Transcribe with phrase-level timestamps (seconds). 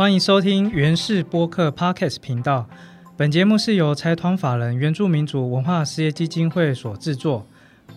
[0.00, 2.66] 欢迎收听原氏播客 Podcast 频道。
[3.18, 7.46] 本节目是由财团法人原住民族文化事业基金会所制作。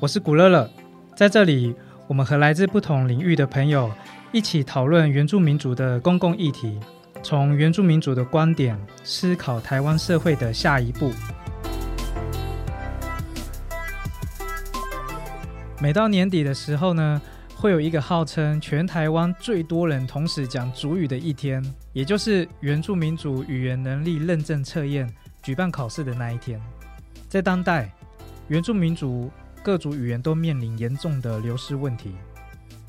[0.02, 0.70] 我是古乐乐，
[1.16, 1.74] 在这里，
[2.10, 3.89] 我们和来自不同领域的朋友
[4.34, 6.78] 一起讨论原住民族的公共议题，
[7.24, 11.10] 从原住民族的观点思考台湾社会的下一步。
[15.79, 17.22] 每到年底的时候呢，
[17.55, 25.07] 会有一个号称全台湾最多人同时讲主语的一天，也就是原住民族语言能力认证测验
[25.43, 26.59] 举办考试的那一天。
[27.29, 27.91] 在当代，
[28.47, 32.15] 原住民族各族语言都面临严重的流失问题，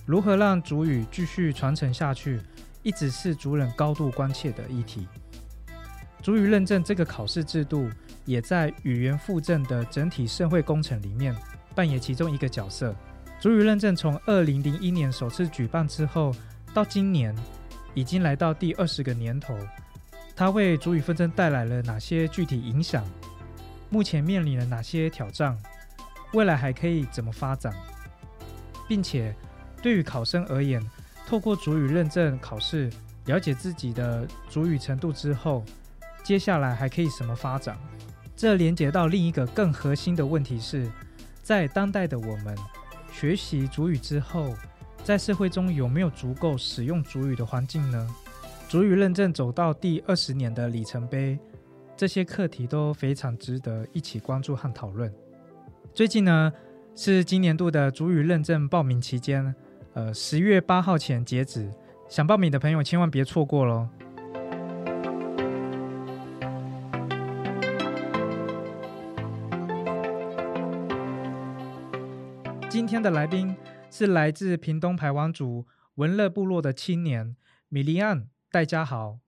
[0.07, 2.41] 如何让族语继续传承下去，
[2.83, 5.07] 一直是族人高度关切的议题。
[6.23, 7.91] 族语认证这个考试制度，
[8.25, 11.37] 也在语言复振的整体社会工程里面
[11.75, 12.97] 扮演其中一个角色。
[13.39, 16.35] 族语认证从二零零一年首次举办之后，
[16.73, 17.37] 到今年
[17.95, 19.57] 已经来到第二十个年头。
[20.37, 23.05] 它为主语纷争带来了哪些具体影响？
[23.89, 25.57] 目前面临了哪些挑战？
[26.33, 27.73] 未来还可以怎么发展？
[28.89, 29.35] 并且
[29.81, 30.83] 对于考生而言，
[31.27, 32.91] 透过主语认证考试
[33.27, 35.65] 了解自己的主语程度之后，
[36.23, 37.79] 接下来还可以什么发展？
[38.37, 40.91] 这连接到另一个更核心的问题是，
[41.43, 42.57] 在当代的我们。
[43.13, 44.53] 学习主语之后，
[45.05, 48.09] 在社会中有没有足够使用主语的环境呢？
[48.71, 51.39] 主语认证走到第二十年的里程碑，
[51.95, 55.13] 这些课题都非常值得一起关注和讨论。
[55.93, 56.51] 最近呢，
[56.97, 59.55] 是今年度的主语认证报名期间，
[59.93, 61.71] 呃，十月八号前截止，
[62.09, 63.87] 想报名的朋友千万别错过喽。
[72.71, 73.55] 今天的来宾
[73.97, 77.37] 是来自屏东排湾族文乐部落的青年
[77.69, 79.21] 米利安戴家豪，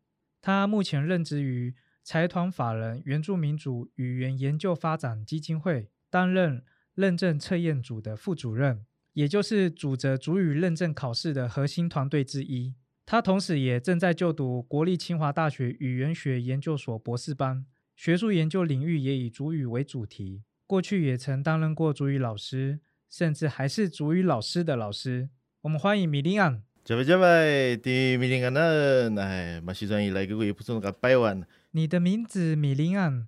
[0.42, 6.64] 他目前任职于财团法人原住民族语言研究发展基金会，担任
[6.96, 12.74] 认证测验组的副主任，也就是主责主语认证考试的核心团队之一。
[13.04, 17.64] 他同时也正在就读国立清华大学语言学研究所博士班，
[17.94, 22.80] 学术研究领域也以主语为主题，过去也曾担任过主语老师。
[23.08, 25.28] 甚至还是主语老师的老师，
[25.62, 26.62] 我们欢迎米林安。
[26.84, 29.22] 这位这位的米林安呢？
[29.22, 31.44] 哎，马西专业来个位不错个百万。
[31.72, 33.26] 你的名字米林安，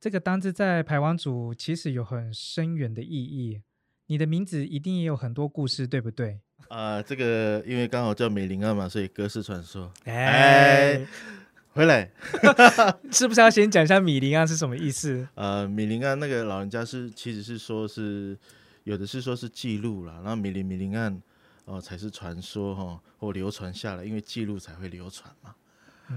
[0.00, 3.62] 这个单字在排湾族其实有很深远的意义。
[4.06, 6.40] 你的名字一定也有很多故事，对不对？
[6.68, 9.92] 啊，这个因为刚好叫米林安嘛，所以歌式传说。
[10.04, 11.04] 哎，
[11.70, 12.10] 回来，
[13.10, 15.26] 是不是要先讲一下米林安是什么意思？
[15.34, 18.36] 呃，米林安那个老人家是其实是说是。
[18.90, 21.22] 有的是说是记录了，然后米林米林案
[21.64, 25.54] 哦才是传说哈，或流传下来，因为记录才会流传嘛，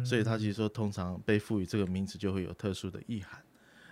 [0.04, 3.40] 所以他其实说通常被赋予这个名字就会有特殊的意涵。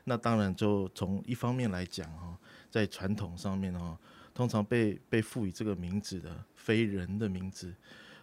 [0.04, 2.36] 那当然就从一方面来讲哈，
[2.72, 3.96] 在传统上面哈，
[4.34, 7.72] 通常被被赋予这个名字的非人的名字，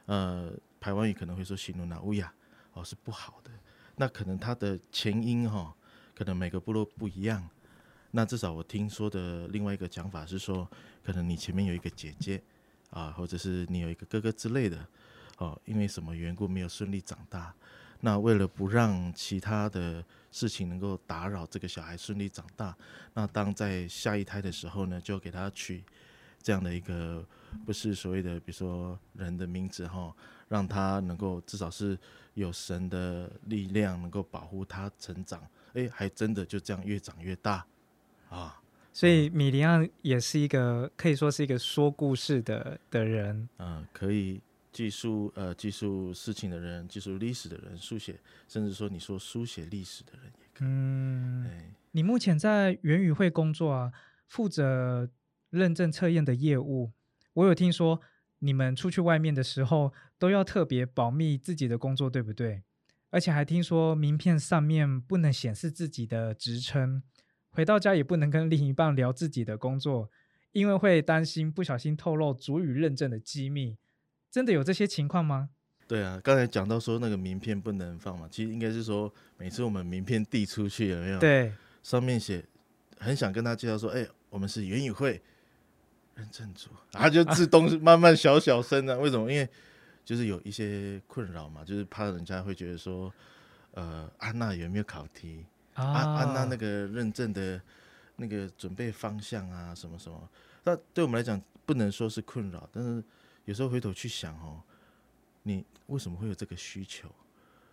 [0.07, 2.35] 呃，台湾语可能会说形容那乌鸦
[2.73, 3.51] 哦是不好的，
[3.95, 5.73] 那可能它的前因哈，
[6.17, 7.49] 可能每个部落不一样。
[8.11, 10.69] 那至少我听说的另外一个讲法是说，
[11.05, 12.43] 可能你前面有一个姐姐
[12.91, 14.87] 啊，或者是你有一个哥哥之类的，
[15.37, 17.55] 哦，因为什么缘故没有顺利长大，
[18.01, 20.03] 那为了不让其他的
[20.33, 22.75] 事情能够打扰这个小孩顺利长大，
[23.13, 25.85] 那当在下一胎的时候呢，就给他取
[26.43, 27.23] 这样的一个
[27.67, 30.15] 不是所谓的比如说人的名字哈，
[30.49, 31.99] 让他能够至少是
[32.33, 37.67] 有神的力量能够保护他成长，哎，还真的就这样越长越大。
[38.31, 38.61] 啊，
[38.93, 44.41] 所以米林安也是一个可以说是一个说故事的的人，嗯，可以
[44.71, 48.19] 记述呃记述事情的人，记述历史的人，书写，
[48.49, 50.69] 甚至说你说书写历史的人也可以。
[50.69, 53.93] 嗯，你目前在元语会工作啊，
[54.27, 55.09] 负责
[55.51, 56.93] 认证测验的业务。
[57.33, 58.01] 我有听说
[58.41, 62.63] 你们出去外面的时候都要特别保密自己的工作，对不对？
[63.11, 67.03] 而且还听说名片上面不能显示自己的职称。
[67.59, 70.09] 回到家也不能跟另一半聊自己的工作，
[70.53, 73.77] 因为会担心不小心透露主语认证的机密。
[74.31, 75.51] 真的有这些情况吗？
[75.89, 81.19] 对啊，刚才讲到说那个名片不能放嘛，其实应该是说每次我们名片递出去有没有？
[81.19, 81.53] 对，
[81.83, 82.45] 上面写
[83.01, 85.21] 很想跟他介绍说，哎，我们是元语会
[86.15, 88.97] 认证组，然后就自动 慢慢小小声的。
[89.01, 89.29] 为什么？
[89.33, 89.49] 因为
[90.05, 93.13] 就是有一些困扰嘛，就是怕人家会觉得说，
[93.73, 95.45] 呃，安娜有没有考题？
[95.85, 97.61] 按按那那个认证的
[98.17, 100.29] 那个准备方向啊，什么什么，
[100.65, 103.03] 那对我们来讲不能说是困扰，但是
[103.45, 104.63] 有时候回头去想哦，
[105.43, 107.09] 你为什么会有这个需求？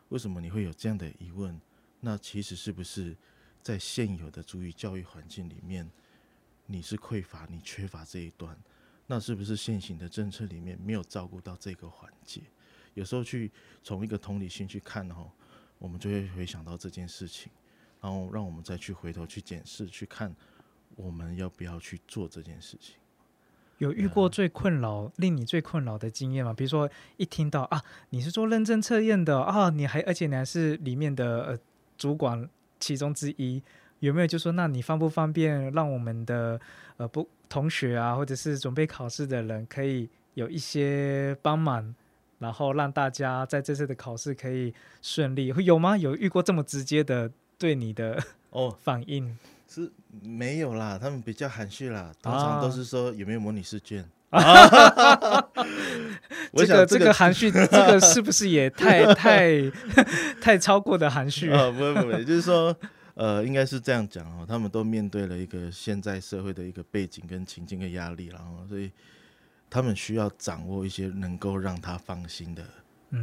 [0.09, 1.59] 为什么你会有这样的疑问？
[1.99, 3.15] 那其实是不是
[3.63, 5.89] 在现有的主语教育环境里面，
[6.67, 8.55] 你是匮乏，你缺乏这一段？
[9.07, 12.41] 那是不是现行的政策里面没有照顾到这个环节？
[12.93, 13.51] 有时候去
[13.83, 15.29] 从一个同理心去看哦，
[15.79, 17.51] 我们就会回想到这件事情，
[18.05, 20.31] 然后让我们再去回头去检视，去看
[20.95, 22.93] 我们要不要去做这件事情。
[23.79, 26.53] 有遇过最困扰、令你最困扰的经验吗？
[26.53, 26.87] 比如说
[27.17, 27.81] 一听到啊，
[28.11, 31.59] 你是做认证测验的啊，你还而且你还是里面的呃
[31.97, 32.47] 主管
[32.79, 33.59] 其中之一，
[34.01, 36.61] 有没有就说那你方不方便让我们的
[36.97, 41.95] 呃不同学啊，或者是准备考试的人可以有一些帮忙，
[42.37, 44.71] 然后让大家在这次的考试可以
[45.01, 45.51] 顺利？
[45.51, 45.97] 会有吗？
[45.97, 49.37] 有遇过这么直接的对你的哦 反应？
[49.67, 49.91] 是
[50.21, 54.05] 没有啦，他们比较含蓄啦，通常都是说有没有模拟试卷。
[56.53, 59.49] 这个这个含蓄， 这个是不是也太太
[60.41, 61.71] 太超过的含蓄啊？
[61.71, 62.75] 不不不，就是说，
[63.13, 68.91] 呃，应该是这样讲哦，他们都面对了一个现在社会的一个背景跟情境的压力，然后所以
[69.69, 72.63] 他们需要掌握一些能够让他放心的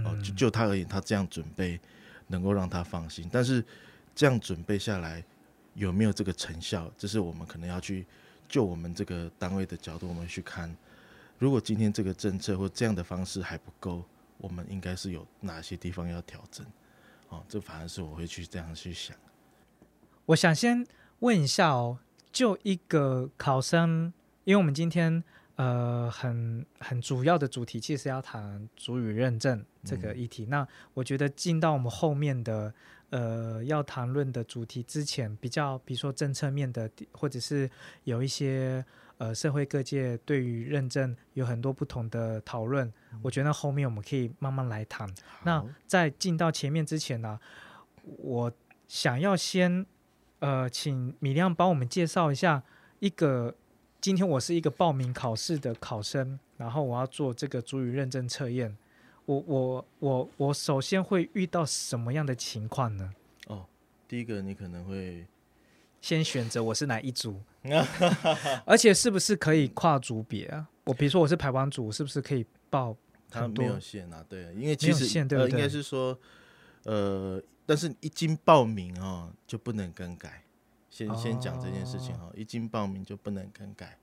[0.05, 1.79] 哦，就就他而言，他这样准备
[2.29, 3.63] 能够让他放心，但是
[4.15, 5.25] 这样准备下来。
[5.75, 6.93] 有没有这个成效？
[6.99, 8.05] 这是我们可能要去
[8.47, 10.77] 就我们这个单位的角度，我们去看。
[11.39, 14.05] 如果今天这个政策或这样的方式还不够，
[14.37, 16.67] 我们应该是有哪些地方要调整？
[17.31, 19.17] 哦，这反而是我会去这样去想。
[20.27, 20.87] 我想先
[21.21, 21.99] 问一下哦，
[22.31, 24.13] 就一个考生，
[24.45, 25.25] 因为我们今天
[25.57, 30.45] 呃很很主要的主题其实要谈主语认证这个议题。
[30.51, 32.75] 那我觉得进到我们后面的。
[33.13, 37.71] 呃，要谈论的主题之前，比较比如说政策面的，或者是
[38.05, 38.83] 有一些
[39.19, 45.07] 呃社会各界对于认证有很多不同的讨论，我觉得后面我们可以慢慢来谈。
[45.45, 47.39] 那在进到前面之前呢，
[48.05, 48.51] 我
[48.89, 49.85] 想要先
[50.39, 52.63] 呃请米亮帮我们介绍一下
[53.01, 53.55] 一个，
[54.01, 58.75] 今天我是一个报名考试的考生，然后我要做这个主语认证测验。
[59.27, 63.13] 我我我我首先会遇到什么样的情况呢？
[63.47, 63.67] 哦，
[64.09, 65.27] 第一个你可能会
[66.01, 67.41] 先选择我是哪一组，
[68.67, 70.69] 而且是不是可以跨组别啊？
[70.85, 72.97] 我比如说我是排湾组，是不是可以报？
[73.31, 76.19] 他没有限啊，对，因为其实呃应该是说
[76.83, 80.43] 呃，但是一经报名啊就不能更改。
[80.91, 83.97] 先先讲这件事情哈，一经报名就不能更改。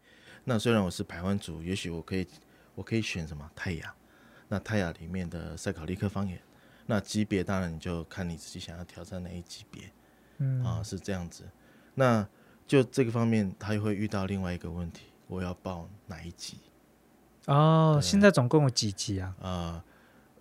[0.46, 2.26] 那虽然我是排湾组，也许我可以
[2.74, 3.94] 我可以选什么太阳。
[4.52, 6.42] 那泰雅里面的塞考利克方言，
[6.88, 9.84] 那级别当然你就看你自己想要挑战哪一级别，
[10.40, 11.44] 嗯啊是这样子。
[11.94, 12.28] 那
[12.66, 16.58] 就这个方面，他又会遇到另外一个问题，我要报哪一级？
[17.46, 19.36] 哦，现在总共有几级啊？
[19.40, 19.86] 啊，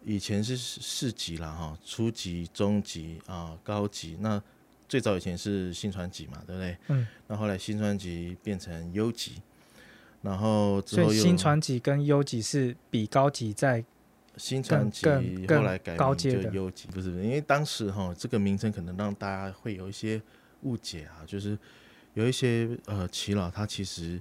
[0.05, 4.17] 以前是四级啦哈，初级、中级啊、高级。
[4.21, 4.43] 那
[4.89, 6.79] 最早以前是新传级嘛，对不对？
[6.89, 7.07] 嗯。
[7.27, 9.43] 那后来新传级变成优级，
[10.23, 13.85] 然后所以新传级跟优级是比高级在。
[14.39, 15.05] 新传奇
[15.49, 20.23] 后来改名就优级，不是因为当时哈这个名称可能让大家会有一些
[20.63, 21.59] 误解啊，就是
[22.15, 24.21] 有一些呃耆老他其实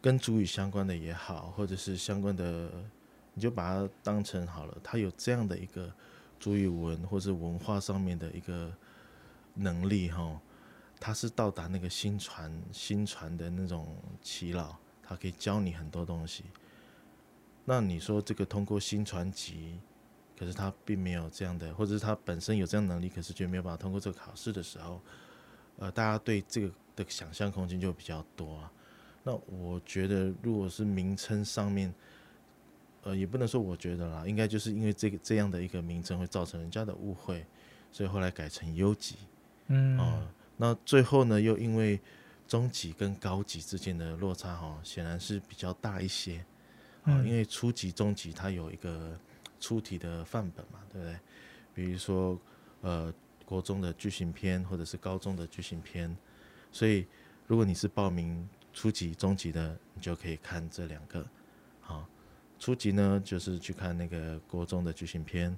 [0.00, 2.70] 跟主语相关的也好，或者是相关的，
[3.34, 5.92] 你就把它当成好了，他有这样的一个
[6.38, 8.72] 主语文或者文化上面的一个
[9.54, 10.40] 能力哈，
[11.00, 16.44] 他是到达那个新传新传的那种耆老，他可以教你很多东西。
[17.72, 19.78] 那你说这个通过新传级，
[20.36, 25.00] 可是他并没有这样的，或者是他本身有这样能力，可是却没有办法通过这个考试的时候，
[25.78, 28.72] 呃，大家对这个的想象空间就比较多啊。
[29.22, 31.94] 那我觉得，如果是名称上面，
[33.04, 37.46] 呃，也不能说我觉得啦，应该就是因为这个这样的一个名称会造成人家的误会，
[37.92, 39.14] 所以后来改成优级。
[39.68, 39.96] 嗯。
[39.96, 42.00] 哦，那最后呢，又因为
[42.48, 46.44] 中级跟高级之间的落差哈，显然是比较大一些。
[47.04, 49.18] 啊，因为初级、中级它有一个
[49.58, 51.18] 出题的范本嘛，对不对？
[51.72, 52.38] 比如说，
[52.82, 53.12] 呃，
[53.44, 56.14] 国中的剧情片或者是高中的剧情片，
[56.70, 57.06] 所以
[57.46, 61.26] 如果你是报名初级、中级的，你就可以看这两个。
[61.80, 62.06] 好，
[62.58, 65.56] 初级呢就是去看那个国中的剧情片，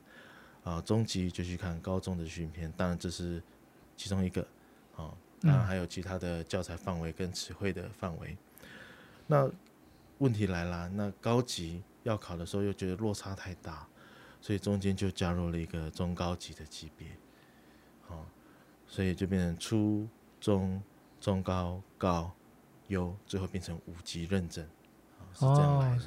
[0.62, 2.72] 啊，中级就去看高中的剧情片。
[2.76, 3.42] 当然这是
[3.96, 4.42] 其中一个，
[4.96, 8.36] 啊，当然还有其他的教材范围跟词汇的范围。
[9.26, 9.50] 那
[10.18, 13.86] 问题来了，那高级要考的时候又觉得落差太大，
[14.40, 17.08] 所以中间就加入了一个中高级的级别，
[18.02, 18.26] 好，
[18.86, 20.08] 所以就变成初
[20.40, 20.82] 中、
[21.20, 22.32] 中高、高、
[22.88, 24.64] 优，最后变成五级认证，
[25.34, 26.04] 是这样来的。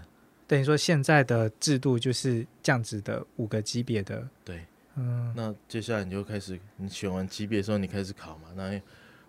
[0.47, 8.49] 等于说现在的制度就是这样子的五个级别的，对，嗯那接下来你就开始，你选完级别的时候，你开始考嘛。
[8.55, 8.79] 那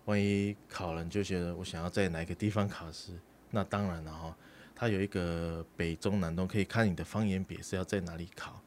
[0.05, 3.11] 万一考了，你就觉得我想要在哪个地方考试，
[3.49, 4.37] 那当然了哈。
[4.79, 8.61] 它有一个北中南东，可以看你的方言别是要在哪里考。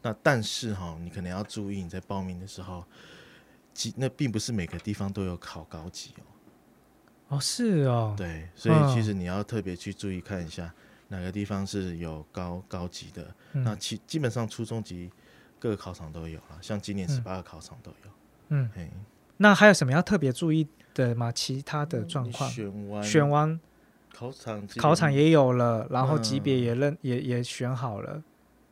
[0.00, 2.84] 那但是哈，你可能要注意，你在报名的时候，
[3.74, 6.22] 级那并不是每个地方都有考高级哦。
[7.36, 10.72] 哦是哦，对，所以其嗯实你要特别去注意看一下
[11.08, 13.34] 哪个地方是有高高级的。
[13.54, 15.10] 嗯那其基本上初中级
[15.58, 18.10] 各个考场都有了，像今年嗯十八个考场都有。
[18.50, 18.88] 嗯，嘿，
[19.38, 21.32] 那还有什么要特别注意的吗？
[21.32, 22.48] 其他的状况？
[23.02, 23.58] 选完
[24.16, 28.22] 考场考场也有了，然后级别嗯也认也也选好了，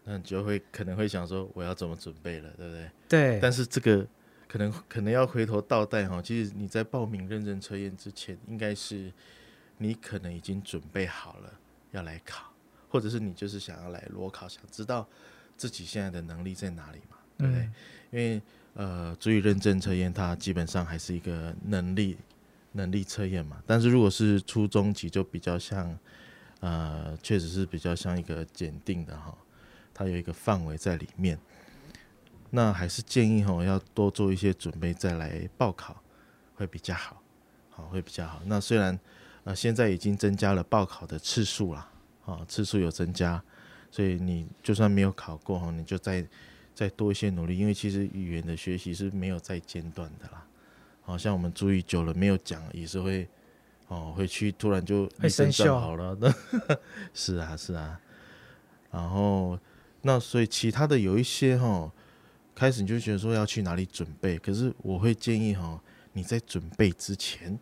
[0.04, 2.90] 那你就会可能会想说我要怎么准备了，对不对？
[3.06, 4.06] 对，但是这个
[4.48, 9.12] 可能可能要回头倒带哈，其实你在报名认证测验之前，应该是
[9.76, 11.52] 你可能已经准备好了
[11.90, 12.50] 要来考，
[12.88, 15.06] 或者是你就是想要来裸考，想知道
[15.58, 17.62] 自己现在的能力在哪里嘛，对不对？
[17.64, 17.74] 嗯
[18.14, 18.40] 因为
[18.74, 22.16] 呃，注意认证测验它基本上还是一个能力
[22.74, 25.98] 能力测验嘛，但是如果是初中级就比较像
[26.60, 29.36] 呃，确实是比较像一个检定的哈，
[29.92, 31.38] 它有一个范围在里面。
[32.50, 36.02] 那还是建议哈，要多做一些准备再来报考，
[36.54, 37.22] 会比较好，
[37.68, 38.40] 好会比较好。
[38.46, 38.98] 那虽然
[39.44, 41.90] 呃现在已经增加了报考的次数啦，
[42.24, 43.42] 啊次数有增加，
[43.90, 46.26] 所以你就算没有考过哈，你就再
[46.74, 50.43] 再多一些努力，因为其实语言的学习是没有再间断的啦。
[51.04, 53.28] 好像我们注意久了没有讲，也是会
[53.88, 56.16] 哦回去突然就会一声生锈好了，
[57.14, 58.00] 是啊是啊。
[58.90, 59.58] 然后
[60.02, 61.90] 那所以其他的有一些哈，
[62.54, 65.80] 开始你就觉得说要去哪里准备，可是我会建议哈，
[66.12, 67.58] 你在准备之前，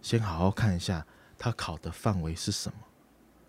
[0.00, 2.78] 先好好看一下他考的范围是什么。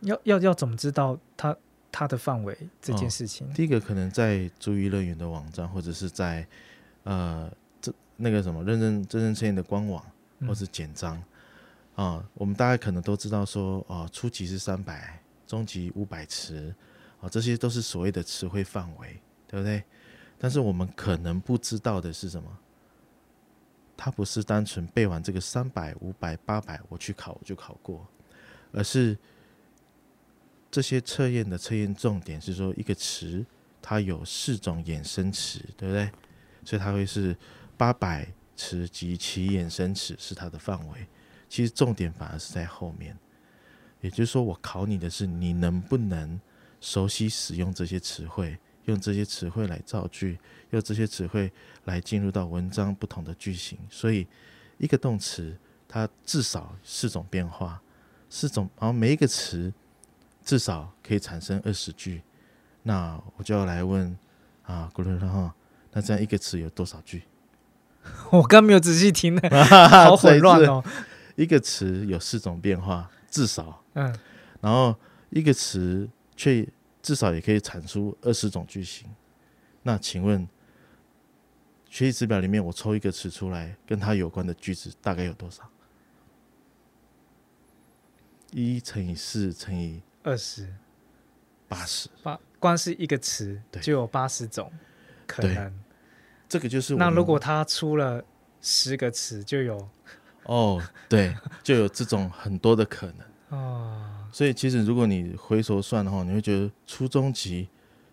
[0.01, 1.55] 要要要怎么知道它
[1.91, 3.51] 它的范围这件哦事情？
[3.53, 6.45] 第一个可能在注意乐园的网站，或者是在
[7.03, 7.55] 呃这
[8.17, 10.05] 那个什么认证认证测验的官网，
[10.39, 11.21] 嗯或是简章
[11.95, 15.17] 啊、我们大家可能都知道说，啊、初级是三百，
[15.47, 16.75] 中级五百词，
[17.21, 19.81] 啊，这些都是所谓的词汇范围，对不对？
[20.37, 22.57] 但是我们可能不知道的是什么？
[23.95, 28.05] 它不是单纯背完这个三百、五百、八百，我去考我就考过，
[28.73, 29.17] 而是
[30.69, 33.45] 这些测验的测验重点是说，一个词
[33.81, 36.11] 它有四种衍生词，对不对？
[36.65, 37.33] 所以它会是
[37.77, 41.07] 八百词及其衍生词是它的范围。
[41.47, 43.17] 其实重点反而是在后面，
[44.01, 46.39] 也就是说，我考你的是你能不能
[46.81, 50.37] 熟悉使用这些词汇，用这些词汇来造句，
[50.71, 51.51] 用这些词汇
[51.85, 53.77] 来进入到文章不同的句型。
[53.89, 54.27] 所以，
[54.79, 55.55] 一个动词
[55.87, 57.81] 它至少四种变化，
[58.29, 59.71] 四种，然后每一个词
[60.43, 62.21] 至少可以产生二十句。
[62.81, 64.17] 那我就要来问
[64.63, 65.55] 啊，古伦哈，
[65.91, 67.23] 那这样一个词有多少句？
[68.31, 69.41] 我刚没有仔细听呢，
[69.89, 70.83] 好混乱哦。
[71.35, 74.17] 一个词有四种变化，至少，嗯，
[74.61, 74.95] 然后
[75.29, 76.67] 一个词却
[77.01, 79.07] 至少也可以产出二十种句型。
[79.83, 80.47] 那请问，
[81.89, 85.63] 学习词表里面我抽一个词出来，跟它有关的句子大概有多少？
[88.51, 90.73] 一乘以四乘以二十
[91.67, 94.71] 八十，八，光是一个词就有八十种
[95.27, 95.73] 可对能。
[96.55, 98.23] 这个就是那如果他出了
[98.61, 99.89] 十个词，就有
[100.43, 103.59] 哦，对，就有这种很多的可能。
[103.59, 107.67] 哦，所以其实如果你回头算的话，你会觉得初中级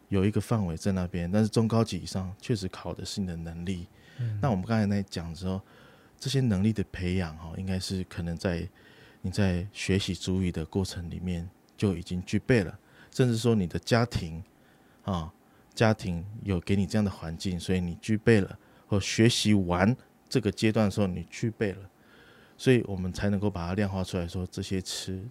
[0.08, 3.86] 有一个范围在那边，但是中高级以上确实考的是你的能力。
[4.18, 5.60] 嗯那我们刚才在讲的时候，
[6.18, 8.68] 这些能力的培养哈，应该是可能在
[9.20, 12.76] 你在学习主语的过程里面就已经具备了，
[13.12, 14.42] 甚至说你的家庭
[15.04, 15.32] 啊，
[15.74, 19.96] 家庭有给你这样的环境，所以你具备了，或学习完
[20.28, 21.90] 这个阶段的时候你具备了，
[22.56, 25.22] 所以我们才能够把它量化出来说这些词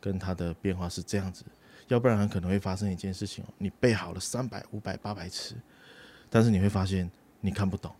[0.00, 1.44] 跟它的变化是这样子，
[1.88, 5.54] 要不然很可能会发生一件事情哦，你背好了三百、五百、八百词，
[6.28, 7.10] 但是你会发现
[7.40, 7.94] 你看不懂。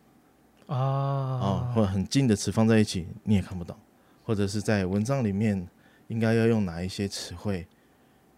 [0.67, 3.77] 啊，哦，或者很近的词放在一起你也看不懂，
[4.25, 5.69] 或者是在文章里面
[6.09, 7.67] 应该要用哪一些词汇，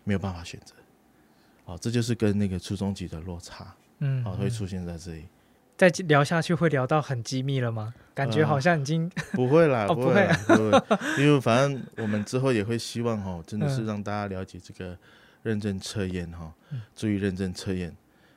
[0.02, 0.74] 没有办法选择。
[1.66, 5.26] 哦，这就是跟那个初中级的落差，嗯，哦，会出现在这里。
[5.76, 7.92] 再聊下去会聊到很机密了吗？
[8.14, 14.96] 感觉呃好像已经不会啦， 哦不会啦，不会，因为反正我们之后也会希望哦，真的是嗯让大家了解这个
[15.42, 17.94] 认证测验哈嗯，注意认证测验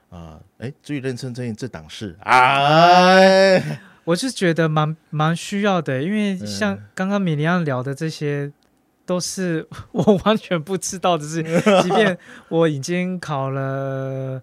[0.09, 8.51] 啊，哎，注意认证测验这档事哎， 我是觉得蛮蛮需要的，因为嗯像刚刚米利安聊的这些
[9.09, 11.41] 都是 我完全不知道的事，
[11.81, 12.15] 即便
[12.47, 14.39] 我已经考了，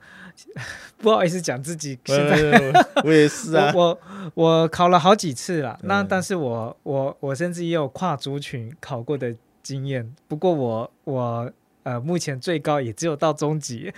[0.99, 4.01] 不好意思讲自己现在我也是啊， 我
[4.35, 9.33] 我考了好几次了，那但是我我我甚至也有跨族群考过的
[9.63, 11.53] 经验，不过我我
[11.85, 13.93] 呃目前最高也只有到中级，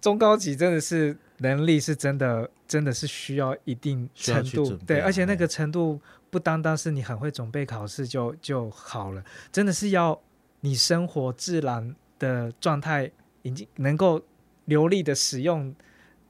[0.00, 5.36] 中高级真的是能力是真的真的是需要一定程度对，而且那哎。
[5.36, 6.00] 个程度
[6.30, 9.22] 不单单是你很会准备考试就就好了，
[9.52, 10.20] 真的是要
[10.60, 13.10] 你生活自然的状态
[13.42, 14.22] 已经能够
[14.64, 15.74] 流利的使用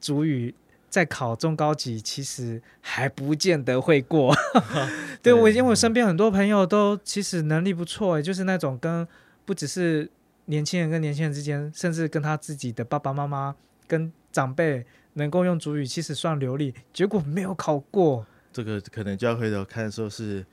[0.00, 0.54] 主语。
[0.88, 4.34] 在考中高级，其实还不见得会过。
[5.22, 9.06] 对我，因为我身边很多朋友都其实能力不错，欸就是那种跟
[9.44, 10.10] 不只是
[10.46, 13.54] 年轻人跟年轻人之间，甚至跟他自己的爸爸妈妈、
[13.86, 18.26] 跟长辈能够用主语，其实算流利，结果没有考过。
[18.52, 20.44] 这个可能就要回头看，说是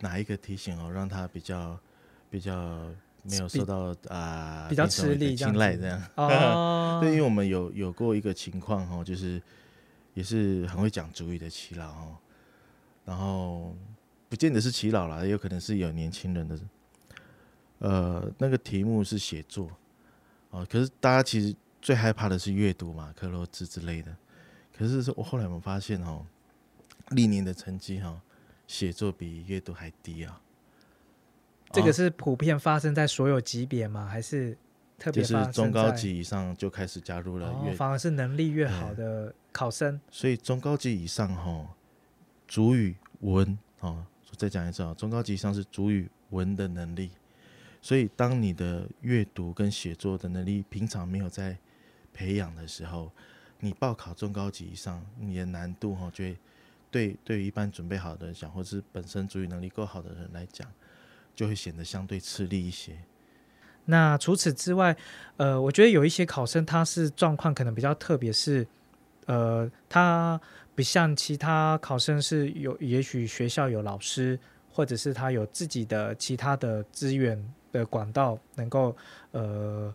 [0.00, 1.78] 哪一个提醒哦，让他比较
[2.30, 2.90] 比较
[3.22, 6.02] 没有受到啊、比较吃力青睐这样。
[6.16, 9.40] 哦， 对，因为我们有有过一个情况哦，就是
[10.14, 12.16] 也是很会讲主语的耆老哦，
[13.04, 13.74] 然后
[14.28, 16.58] 不见得是耆老啦，也有可能是有年轻人的。
[17.78, 19.68] 呃，那个题目是写作
[20.50, 24.16] 哦，可是大家其实最害怕的是阅读嘛，克洛兹之类的。
[24.72, 26.24] 可是是我后来我们发现哦，
[27.14, 28.20] 历年的成绩哈，
[28.66, 30.40] 写作比阅读还低啊。
[30.40, 30.40] 哦
[31.72, 34.06] 这个是普遍发生在所有级别吗？
[34.06, 34.54] 还是
[34.98, 41.66] 特别就是中高级以上就开始加入了哦阅，反而是能力越好的考生所以中高级以上哈，
[42.46, 44.04] 主语文哦，
[44.36, 47.10] 再讲一次啊，中高级以上是主语文的能力。
[47.80, 51.56] 所以当你的阅读跟写作的能力平常没有在
[52.12, 53.10] 培养的时候，
[53.60, 56.36] 你报考中高级以上，你的难度哈就会
[56.92, 60.70] 对对于一般准备好的人讲，或是本身主语能力够好的人来讲，
[61.34, 62.96] 就会显得相对吃力一些。
[63.86, 64.96] 那除此之外，
[65.38, 68.64] 呃，我觉得有一些考生他是状况可能比较特别，是
[69.26, 70.40] 呃，他
[70.74, 74.38] 不像其他考生是有，也许学校有老师，
[74.70, 78.96] 或者是他有自己的其他的资源的管道，能够
[79.32, 79.92] 呃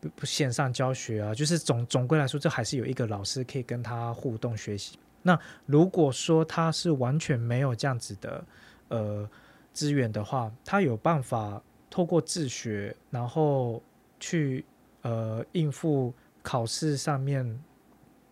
[0.00, 4.98] 不不线上教学啊，就是总总归来说，这还是有一个老师可以跟他互动学习。
[5.22, 8.44] 那如果说他是完全没有这样子的
[8.88, 9.28] 呃
[9.72, 13.82] 资源的话，他有办法透过自学，然后
[14.18, 14.64] 去
[15.02, 17.62] 呃应付考试上面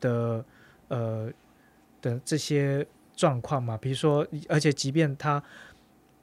[0.01, 0.45] 的
[0.89, 1.31] 呃
[2.01, 3.77] 的这些状况嘛？
[3.77, 5.43] 比如说，而且即便他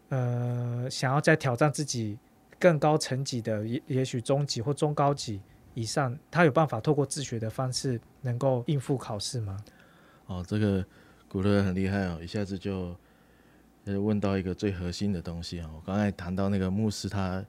[0.09, 2.17] 呃想要再挑战自己
[2.59, 5.41] 更高层级的，也也许中级或中高级
[5.73, 9.57] 以上，他有办法透过自学的方式能够应付考试吗？
[10.27, 10.85] 哦，这个
[11.27, 12.95] 古乐很厉害哦，一下子就
[13.85, 15.69] 呃问到一个最核心的东西哦。
[15.75, 17.43] 我刚才谈到那个牧师，他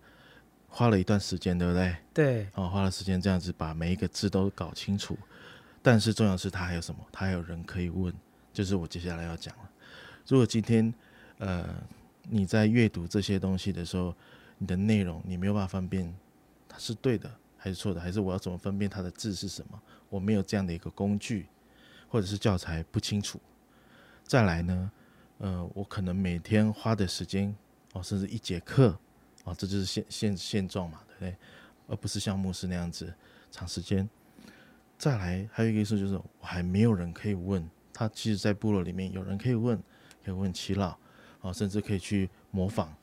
[0.68, 1.96] 花了一段时间，对不对？
[2.12, 5.16] 对，哦，花了时间这样子把每一个字都搞清楚。
[5.82, 7.00] 但是重要的是他还有什么？
[7.10, 8.12] 他还有人可以问，
[8.52, 9.70] 就是我接下来要讲了。
[10.26, 10.92] 如果今天
[11.38, 11.64] 呃
[12.28, 14.14] 你在阅读这些东西的时候，
[14.58, 16.12] 你的内容你没有办法分辨
[16.68, 19.80] 它是对的还是错的，还是我要怎么分辨它的字是什么？
[20.10, 21.46] 我没有这样的一个工具。
[22.16, 23.38] 或者是教材不清楚，
[24.24, 24.90] 再来呢，
[25.36, 27.54] 呃，我可能每天花的时间
[27.92, 28.98] 哦，甚至一节课
[29.44, 31.36] 哦，这就是现现现状嘛，对不对？
[31.88, 33.12] 而不是像牧师那样子
[33.50, 34.08] 长时间。
[34.96, 39.76] 再来还有一个意思就是，我还没有人可以问他，其实，在部落里面有人可以问，
[40.24, 40.96] 可以问耆老
[41.42, 42.96] 哦，甚至可以去模仿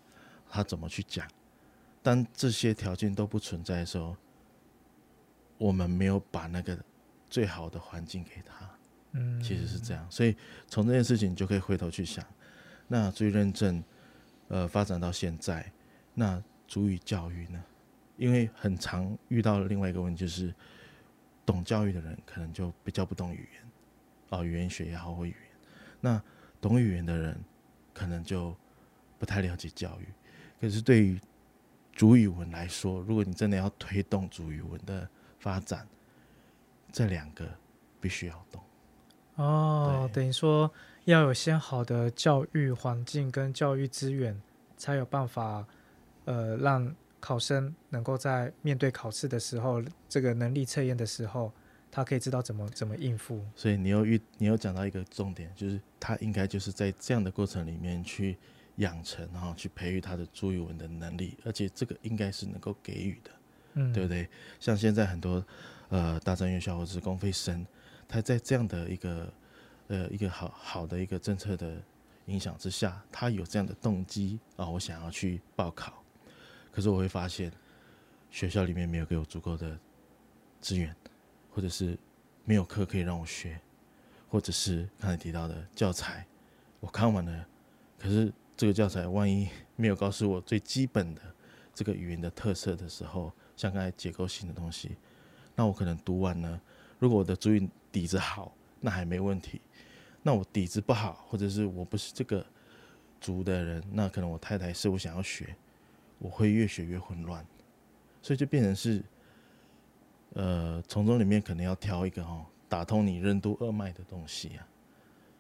[0.50, 1.28] 他怎么去讲。
[2.02, 4.18] 当这些条件都不存在的时候，
[5.60, 6.76] 我们没有把那个
[7.30, 8.68] 最好的环境给他。
[9.14, 10.36] 嗯，其实是这样，所以
[10.68, 12.26] 从这件事情你就可以回头去想，
[12.88, 13.84] 那追认证，
[14.48, 15.72] 呃，发展到现在，
[16.14, 17.64] 那主语教育呢？
[18.18, 20.54] 因为很常遇到的另外一个问题就是，
[21.46, 23.72] 懂教育的人可能就比较不懂语言，
[24.30, 25.58] 哦，语言学也好或语言，
[26.00, 26.24] 那
[26.62, 27.40] 懂语言的人
[27.94, 28.56] 可能就
[29.18, 30.08] 不太了解教育。
[30.62, 31.20] 可是对于
[31.92, 35.08] 主语文来说，如果你真的要推动主语文的
[35.40, 35.88] 发展，
[36.92, 37.48] 这两个
[38.00, 38.64] 必须要懂。
[39.36, 40.72] 哦，等于说
[41.06, 44.40] 要有先好的教育环境跟教育资源，
[44.78, 45.66] 才有办法
[46.26, 51.52] 呃让考生能够在面对考试的时候，这个能力测验的时候，
[51.90, 53.42] 他可以知道怎么怎么应付。
[53.56, 58.38] 所以你又遇你又讲到一个重点，就是他应该就是在这样的过程里面去
[58.76, 63.32] 养成，然后去培育他的主语文的能力，而且这个应该是能够给予的，
[63.74, 64.28] 嗯，对不对？
[64.60, 65.44] 像现在很多
[65.90, 67.66] 呃大专院校或者是公费生，
[68.14, 69.34] 他在这样的一个
[69.88, 71.82] 呃一个好好的一个政策的
[72.28, 76.04] 影响之下，他有这样的动机啊、我想要去报考。
[76.72, 77.52] 可是我会发现
[78.30, 79.76] 学校里面没有给我足够的
[80.62, 80.96] 资源，
[81.52, 81.98] 或者是
[82.46, 83.60] 没有课可以让我学，
[84.30, 86.24] 或者是刚才提到的教材，
[86.82, 87.48] 我看完了，
[87.98, 91.22] 可是这个教材万一 没有告诉我最基本的
[91.74, 94.98] 这个语言的特色的时候，像刚才结构性的东西，
[95.56, 96.62] 那我可能读完呢，
[97.00, 99.62] 如果我的主语底子好，那还没问题。
[100.24, 102.46] 那我底子不好，或者是我不是这个
[103.22, 105.56] 族的人，那可能我太太是我想要学，
[106.18, 107.46] 我会越学越混乱，
[108.22, 109.04] 所以就变成是，
[110.34, 114.68] 呃，从中里面可能要挑一个哦，打通你任督二脉的东西啊，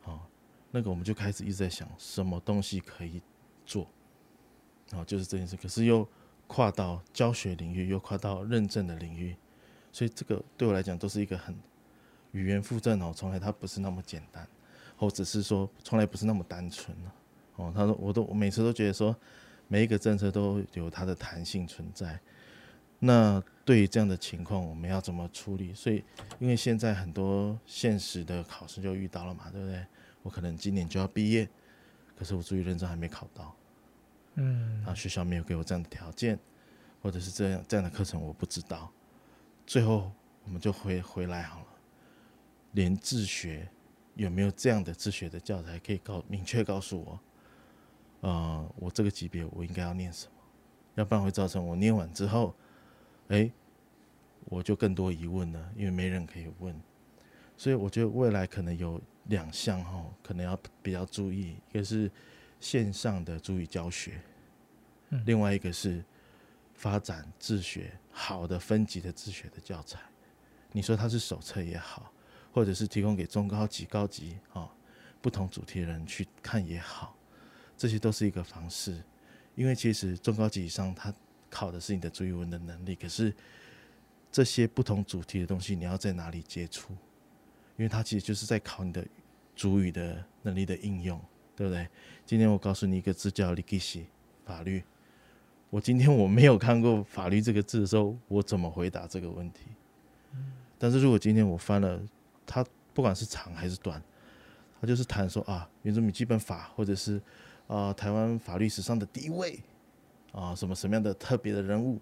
[0.01, 0.29] 好，
[0.69, 3.21] 那个我们就开始一直在想什么东西可以
[3.65, 3.87] 做，
[4.91, 6.07] 啊，就是这件事，可是又
[6.45, 9.35] 跨到教学领域，又跨到认证的领域，
[9.93, 11.55] 所以这个对我来讲都是一个很
[12.33, 14.45] 语言附证哦，从来它不是那么简单。
[14.95, 16.95] 或者是说，从来不是那么单纯
[17.55, 19.13] 哦，他说，我都我每次都觉得说，
[19.67, 22.17] 每一个政策都有它的弹性存在。
[22.99, 25.73] 那对于这样的情况，我们要怎么处理？
[25.73, 26.01] 所以，
[26.39, 29.85] 因为现在很多现实的考试就遇到了嘛，对不对？
[30.21, 31.49] 我可能今年就要毕业，
[32.15, 33.55] 可是我注意认证还没考到，
[34.35, 36.39] 嗯，啊，学校没有给我这样的条件，
[37.01, 38.89] 或者是这样这样的课程我不知道。
[39.65, 40.09] 最后，
[40.45, 41.65] 我们就回回来好了，
[42.73, 43.67] 连自学。
[44.15, 47.19] 有没有这样的自学的教材可以告明确告诉我，
[48.19, 50.33] 呃，我这个级别我应该要念什么？
[50.93, 52.53] 要不然会造成我念完之后，
[53.29, 53.51] 哎，
[54.45, 56.79] 我就更多疑问了，因为没人可以问。
[57.57, 62.11] 所以我觉得未来可能有两项哈，可能要比较注意，一个是
[62.59, 64.21] 线上的注意教学，
[65.25, 66.05] 另外一个是
[66.75, 69.99] 发展自学好的分级的自学的教材。
[70.71, 72.13] 你说它是手册也好。
[72.53, 74.69] 或者是提供给中高级、高级啊
[75.21, 77.15] 不同主题的人去看也好，
[77.75, 79.01] 这些都是一个方式。
[79.55, 81.13] 因为其实中高级以上，他
[81.49, 83.33] 考的是你的主语文的能力，可是
[84.31, 86.93] 这些不同主题的东西，你要在哪里接触？
[87.75, 89.03] 因为它其实就是在考你的
[89.55, 91.19] 主语的能力的应用，
[91.55, 91.87] 对不对？
[92.25, 94.05] 今天我告诉你一个字叫 “legislation”
[94.45, 94.83] 法律，
[95.69, 99.61] 我今天我没有看过法律这个字的时候，我怎么回答这个问题？
[100.77, 102.01] 但是如果今天我翻了。
[102.45, 104.01] 他不管是长还是短，
[104.79, 107.21] 他就是谈说啊，原住民基本法，或者是
[107.67, 109.59] 啊台湾法律史上的第一位
[110.31, 111.99] 啊什么什么样的特别的人物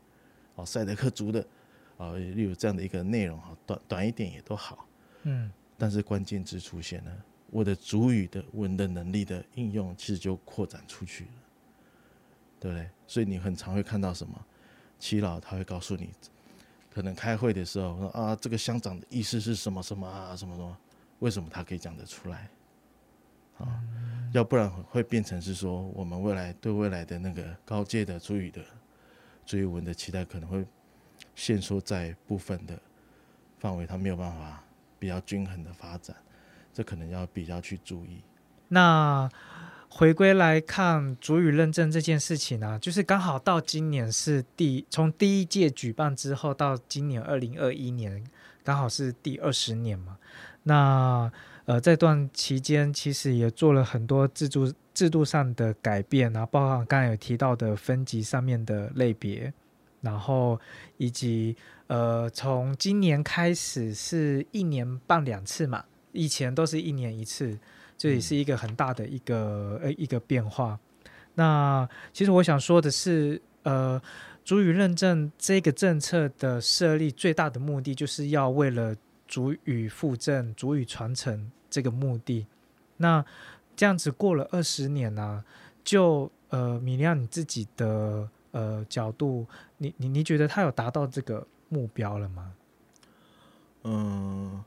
[0.55, 1.45] 啊赛德克族的
[1.97, 4.87] 啊，例如这样的一个内容哈，短短一点也都好，
[5.23, 7.11] 嗯，但是关键字出现了，
[7.49, 11.31] 我的主语的文的能力的应用其实就扩展出去了，
[12.59, 12.89] 对不对？
[13.07, 14.33] 所以你很常会看到什么，
[14.97, 16.09] 七老他会告诉你。
[16.93, 20.77] 可能开会的时候说啊，这个乡长的意思是什么什么啊，什么什么？
[21.19, 22.49] 为什么他可以讲得出来？
[23.57, 23.81] 啊，
[24.33, 28.61] 要不然会变成是说，我们未来对未来的那个高阶的主语的
[29.45, 30.65] 主语文的期待，可能会
[31.35, 32.77] 限缩在部分的
[33.57, 34.63] 范围，他没有办法
[34.99, 36.15] 比较均衡的发展，
[36.73, 38.21] 这可能要比较去注意。
[38.67, 39.29] 那。
[39.93, 48.23] 回归来看主语认证这件事情呢，就是刚好到今年是第从第一届举办之后到今年二零二一年，
[48.63, 50.17] 刚好是第二十年嘛。
[50.63, 51.29] 那
[51.65, 59.53] 呃这段期间其实也做了很多制度制度上的改变啊，包括刚才有提到的分级上面的类别，
[59.99, 60.57] 然后
[60.95, 61.55] 以及
[61.87, 67.59] 呃从今年开始是一年办两次嘛，以前都是一年一次。
[68.01, 70.79] 这也是一个很大的一个呃一个变化。
[71.35, 74.01] 那其实我想说的是，呃，
[74.43, 78.95] 主语认证这个政策的设立，最大的目的就是要为了
[79.27, 82.47] 主语复证、主语传承这个目的。
[82.97, 83.23] 那
[83.75, 85.45] 这样子过了二十年呢，
[85.83, 89.45] 就呃，米亮你自己的呃角度，
[89.77, 92.51] 你你你觉得他有达到这个目标了吗？
[93.83, 94.63] 嗯，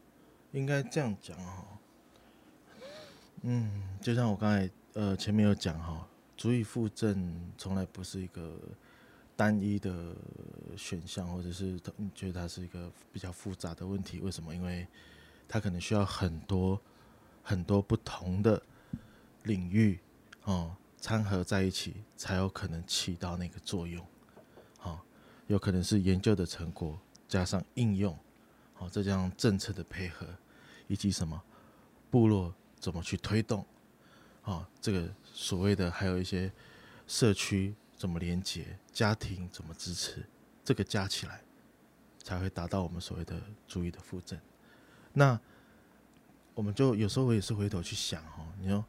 [0.52, 1.64] 应该这样讲哦。
[3.46, 8.58] 嗯，就像我刚才呃前面有讲哈，足以附证从来不是一个
[9.36, 10.16] 单一的
[10.78, 14.18] 选项，或者是你觉得它是一个比较复杂的问题？
[14.20, 14.54] 为什么？
[14.54, 14.86] 因为
[15.46, 16.80] 它可能需要很多
[17.42, 18.62] 很多不同的
[19.42, 19.98] 领域
[20.44, 24.02] 哦掺合在一起，才有可能起到那个作用。
[24.78, 25.04] 好，
[25.48, 28.18] 有可能是研究的成果加上应用，
[28.72, 30.26] 好，再加上政策的配合，
[30.86, 31.42] 以及什么
[32.10, 32.54] 部落。
[32.84, 33.64] 怎么去推动？
[34.42, 36.52] 啊，这个所谓的还有一些
[37.06, 40.22] 社区怎么连接，家庭怎么支持，
[40.62, 41.40] 这个加起来
[42.22, 44.38] 才会达到我们所谓的注意的负正。
[45.14, 45.40] 那
[46.52, 48.84] 我们就有时候我也是回头去想哦，你说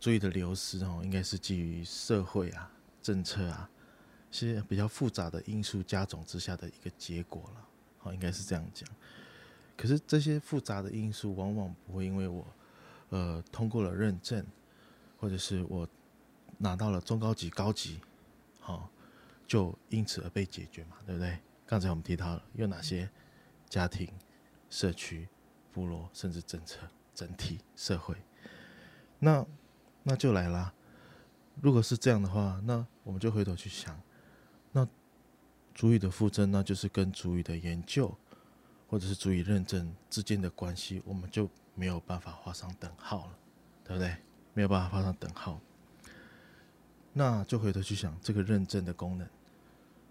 [0.00, 3.68] 注意的流失哦，应该是基于社会啊、政策啊、
[4.30, 7.68] 是比较复杂的因素加总之下的一个结果了。
[7.98, 8.88] 好，应该是这样讲。
[9.76, 12.46] 可是这些复杂的因素往往不会因为我
[13.14, 14.44] 呃通过了认证，
[15.16, 15.86] 或者是我
[16.58, 18.00] 拿到了中高级、高级，
[18.58, 18.90] 好，
[19.46, 21.38] 就因此而被解决嘛，对不对？
[21.64, 23.08] 刚才我们提到了有哪些
[23.68, 24.12] 家庭、
[24.68, 25.28] 社区、
[25.72, 26.80] 部落，甚至政策、
[27.14, 28.16] 整体社会，
[29.20, 29.46] 那
[30.02, 30.74] 那就来啦。
[31.62, 33.96] 如果是这样的话，那我们就回头去想，
[34.72, 34.84] 那
[35.72, 38.12] 主语的附赠，那就是跟主语的研究
[38.88, 43.38] 或者是主语认证之间的关系，我们就没有办法画上等号了，
[43.84, 44.16] 对不对？
[44.52, 45.60] 没有办法画上等号。
[47.12, 49.28] 那就回头去想，这个认证的功能，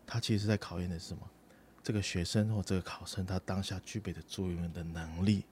[0.06, 1.30] 它其实是在考验的是什么？
[1.82, 5.46] 这个学生或这个考生他当下具备的主语文的能力，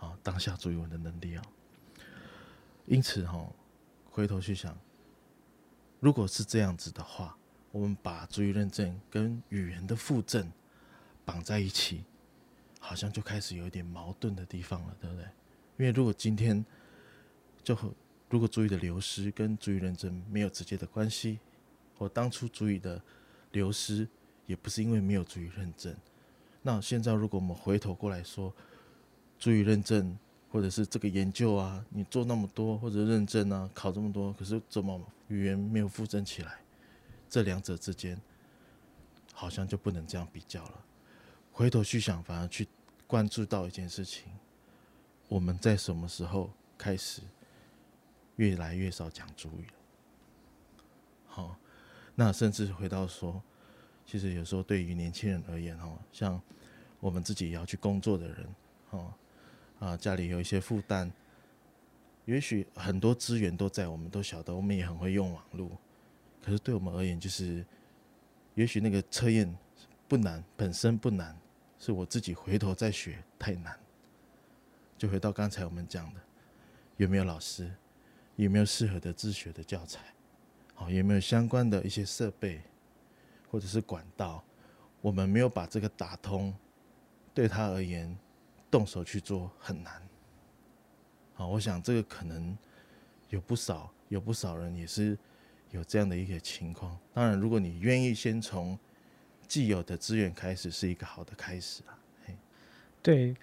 [0.00, 1.44] 啊，当下主语文的能力啊。
[2.86, 3.46] 因此哈，
[4.10, 4.76] 回头去想。
[6.00, 7.36] 如果是这样子的话，
[7.70, 10.50] 我们把主语认证跟语言的附证
[11.24, 12.04] 绑在一起，
[12.80, 15.24] 好像就开始有一点矛盾的地方了，对不对？
[15.80, 16.62] 因为如果今天
[17.64, 17.74] 就
[18.28, 21.38] 如果主语的流失跟主语认证没有直接的关系，
[21.96, 23.02] 我当初主语的
[23.52, 24.06] 流失
[24.44, 25.96] 也不是因为没有主语认证，
[26.60, 28.54] 那现在如果我们回头过来说
[29.38, 30.16] 主语认证。
[30.52, 36.58] 或者是这个研究啊，你做那么多，或者认证啊，考这么多，可是怎么语言没有附赠起来？
[37.28, 38.20] 这两者之间
[39.32, 40.84] 好像就不能这样比较了。
[41.52, 42.66] 回头去想，反而去
[43.06, 44.24] 关注到一件事情：
[45.30, 47.22] 我们在什么时候开始
[48.34, 49.74] 越来越少讲主语了？
[51.24, 51.56] 好，
[52.16, 53.40] 那甚至回到说，
[54.04, 56.42] 其实有时候对于年轻人而言，哈，像
[56.98, 58.54] 我们自己也要去工作的人，
[58.90, 59.14] 哈。
[59.78, 61.10] 啊，家里有一些负担，
[62.24, 65.70] 也许很多资源都在，我们都晓得，我们也很会用网络。
[66.42, 67.64] 可是对我们而言，就是
[68.56, 69.56] 也许那个测验
[70.08, 71.38] 不难，本身不难，
[71.78, 73.78] 是我自己回头再学太难。
[75.00, 76.20] 就回到刚才我们讲的，
[76.98, 77.72] 有没有老师，
[78.36, 80.00] 有没有适合的自学的教材，
[80.74, 82.60] 好，有没有相关的一些设备
[83.50, 84.44] 或者是管道，
[85.00, 86.54] 我们没有把这个打通，
[87.32, 88.14] 对他而言。
[88.70, 90.00] 动手去做很难，
[91.34, 92.56] 好，我想这个可能
[93.28, 95.18] 有不少有不少人也是
[95.72, 96.96] 有这样的一个情况。
[97.12, 98.78] 当然，如果你愿意先从
[99.48, 101.98] 既有的资源开始，是一个好的开始啊。
[103.02, 103.34] 对，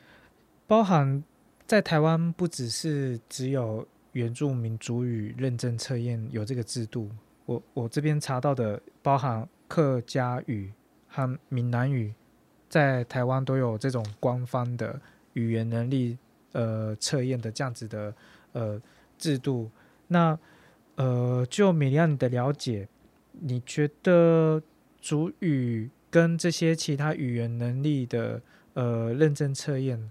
[0.65, 1.21] 包含
[1.67, 7.11] 在台湾不只是只有原住民族语认证测验有这个制度，
[7.45, 10.71] 我我这边查到的包含客家语
[11.07, 12.13] 和闽南语，
[12.69, 14.99] 在台湾都有这种官方的。
[15.33, 16.17] 语言能力
[16.53, 18.11] 呃测验的这样子的
[18.53, 18.81] 呃
[19.19, 19.69] 制度，
[20.07, 20.35] 那
[20.95, 22.87] 呃就米利亚你的了解，
[23.33, 24.59] 你觉得
[24.99, 28.41] 主语跟这些其他语言能力的
[28.73, 30.09] 呃认证测验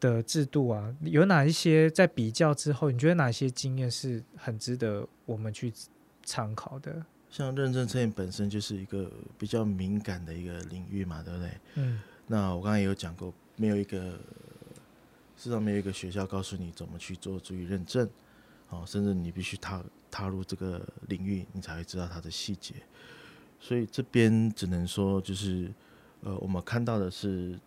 [0.00, 5.72] 的制度啊，有哪一些在比较之后，你觉得哪些经验是很值得我们去
[6.24, 7.04] 参考的？
[7.30, 11.50] 像认证测验本身就是一个比较敏感的一个领域嘛，对不对？
[11.74, 12.00] 嗯。
[12.26, 14.18] 那我刚才也有讲过，没有一个。
[15.42, 18.06] 至少没有一个学校告诉你怎么去做注意认证，
[18.68, 22.74] 哦，甚至你必须踏踏入这个领域，你才会知道它的细节。
[23.58, 25.72] 所以这边只能说，就是
[26.20, 27.58] 呃，我们看到的是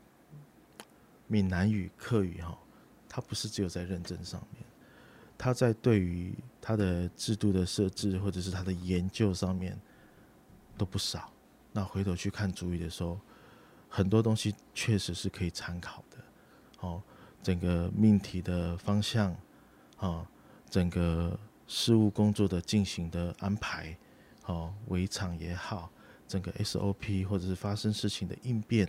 [1.28, 2.58] 闽南语、客语哈，
[3.08, 4.64] 它不是只有在认证上面，
[5.38, 9.80] 它在对于它的制度的设置或者是它的研究上面
[10.78, 11.32] 都不少。
[11.72, 13.20] 那回头去看主语的时候，
[13.90, 16.18] 很多东西确实是可以参考的，
[16.80, 17.02] 哦。
[17.42, 19.36] 整个命题的方向，
[19.98, 20.26] 啊，
[20.70, 23.98] 整个事务工作的进行的安排，
[24.46, 25.92] 哦，围场也好，
[26.26, 28.88] 整个 SOP 或者是发生事情的应变，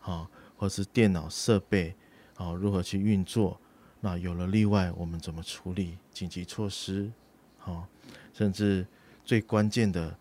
[0.00, 0.30] 啊，
[0.60, 1.94] 或是电脑设备，
[2.36, 3.58] 啊，如何去运作，
[4.00, 7.10] 那有了例外，我们怎么处理紧急措施，
[7.56, 7.86] 好，
[8.34, 8.86] 甚至
[9.24, 10.14] 最关键的，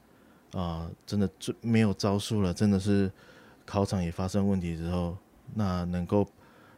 [0.54, 3.12] 啊，真的最没有招数了，真的是
[3.66, 5.18] 考场也发生问题之后，
[5.54, 6.26] 那能够。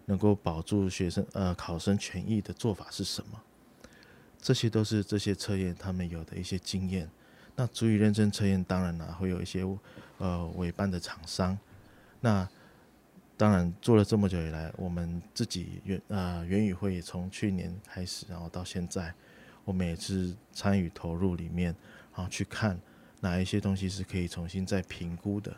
[0.05, 3.39] 能够保住学生呃考生权益的做法是什么？
[4.41, 7.09] 这些都是这些测验他们有的一些经验。
[7.55, 9.63] 那足以认证测验，当然呢会有一些
[10.17, 11.57] 呃委办的厂商。
[12.19, 12.49] 那
[13.41, 19.11] 当然做了这么久以来，我们自己元呃元宇会从去年开始，然后到现在，
[19.65, 21.75] 我们也是参与投入里面，
[22.15, 22.79] 然后去看
[23.19, 25.57] 哪一些东西是可以重新再评估的。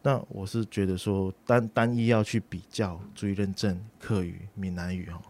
[0.00, 5.20] 那我是觉得说单单一要去比较，注意认证客语、闽南语哦，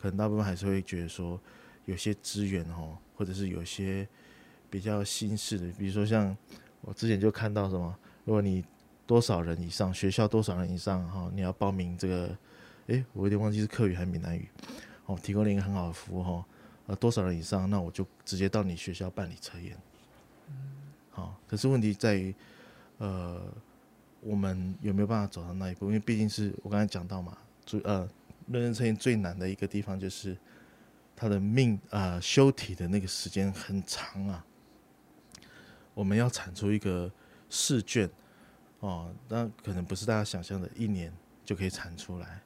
[0.00, 1.40] 可能大部分还是会觉得说
[1.86, 4.06] 有些资源哦，或者是有些
[4.70, 6.36] 比较新式的，比如说像
[6.82, 8.64] 我之前就看到什么，如果你
[9.06, 12.36] 多少人以上，学校多少人以上哈，你要报名这个，
[12.88, 14.48] 诶，我有点忘记是客语还是闽南语，
[15.06, 16.44] 哦，提供了一个很好的服务哈，
[16.86, 19.76] 呃，多少人以上，那我就直接到你学校办理测验。
[21.10, 22.34] 好，可是问题在于，
[22.98, 23.42] 呃，
[24.20, 25.86] 我们有没有办法走到那一步？
[25.86, 28.08] 因为毕竟是我刚才讲到嘛，最呃，
[28.48, 30.36] 认证测验最难的一个地方就是
[31.14, 34.44] 它的命啊修题的那个时间很长啊。
[35.94, 37.10] 我们要产出一个
[37.48, 38.10] 试卷
[38.86, 41.12] 哦，那可能不是大家想象的一年
[41.44, 42.40] 就可以产出来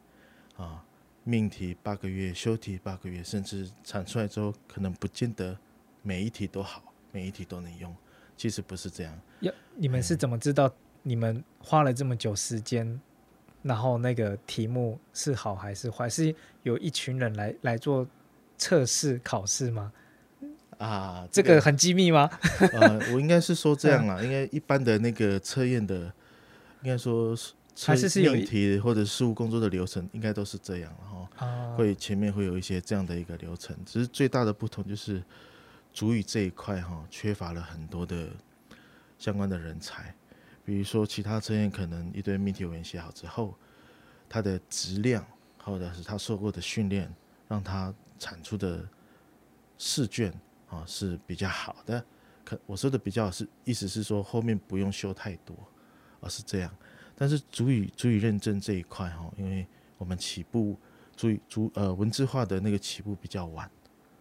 [0.57, 0.83] 啊。
[1.23, 5.55] 命题八个月，修题八个月，甚至产出来之后，可能不见得
[6.03, 7.95] 每一题都好，每一题都能用。
[8.39, 9.21] 其实不是这样。
[9.41, 10.73] 要你们是怎么知道
[11.03, 12.99] 你们花了这么久时间，
[13.63, 16.09] 然后那个题目是好还是坏？
[16.09, 18.07] 是有一群人来来做
[18.57, 19.93] 测试考试吗？
[20.79, 22.31] 啊，这个很机密吗？
[22.73, 26.11] 呃，我应该是说这样啦，因为一般的那个测验的，
[26.83, 27.37] 应该说
[27.85, 35.23] 还是是有命题或者事务工作的流程，应该都是这样，然后会前面会有一些这样的一个流程，只是最大的不同就是。
[35.93, 38.29] 主语这一块哈，缺乏了很多的
[39.19, 40.15] 相关的人才。
[40.65, 43.57] 比如说，其他测验可能一堆命题文写好之后，
[44.29, 45.27] 它的质量
[45.59, 47.13] 或者是他受过的训练，
[47.49, 48.89] 让他产出的
[49.79, 50.33] 试卷
[50.69, 52.05] 啊是比较好的。
[52.45, 55.57] 可我说的比较是，意思是说后面不用修太多，
[56.21, 56.75] 而是这样。
[57.17, 59.67] 但是主语主语认证这一块哈，因为
[59.99, 60.79] 我们起步
[61.17, 63.71] 主语主呃文字化的那个起步比较晚。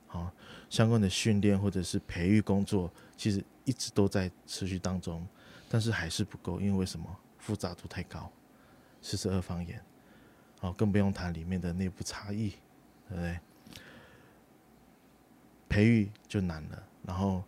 [0.08, 0.32] 好，
[0.70, 5.26] 相关的训练或者是培育工作，其实一直都在持续当中，
[5.70, 7.06] 但是还是不够，因为什么？
[7.38, 8.30] 复杂度太高，
[9.02, 9.82] 四十二方言，
[10.60, 12.50] 好，更不用谈里面的内部差异，
[13.08, 13.40] 对不对？
[15.70, 17.42] 培育就难了，然后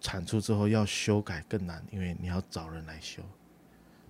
[0.00, 3.22] 产出之后要修改更难，因为你要找人来修，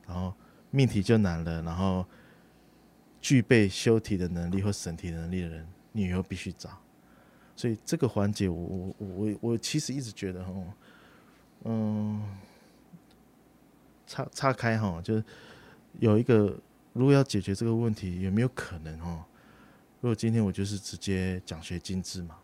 [0.08, 0.34] 然后
[0.70, 2.04] 命题就难了，然后
[3.20, 6.70] 具备修题的能力或审题能力的人，你以后必须找。
[7.54, 10.52] 所以这个环节，我我我我我其实一直觉得哈，
[11.64, 12.22] 嗯，
[14.06, 15.24] 岔岔开哈，就是
[15.98, 16.56] 有一个，
[16.92, 19.26] 如果要解决这个问题，有没有可能哈？
[20.00, 22.36] 如果今天我就是直接奖学金制嘛，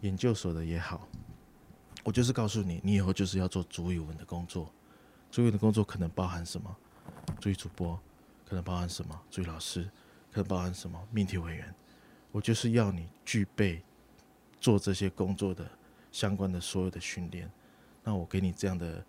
[0.00, 1.08] 研究所的也好，
[2.02, 4.74] 我就是告诉你，你以后就是要做主语文的工作，
[5.30, 6.76] 主语文的工作可能包含什么？
[7.40, 7.98] 注意主播
[8.46, 9.20] 可能包含什么？
[9.30, 9.84] 注意老师
[10.32, 11.00] 可能包含什么？
[11.10, 11.74] 命题委员，
[12.32, 13.82] 我就是要你具备。
[14.62, 15.66] 做这些工作的
[16.12, 17.50] 相关的所有的训练，
[18.04, 19.02] 那我给你这样的